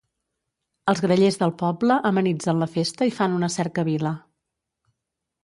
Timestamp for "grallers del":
1.03-1.53